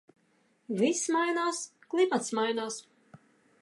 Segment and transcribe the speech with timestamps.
[0.79, 1.61] Viss mainās...
[1.95, 2.85] Klimats mainās.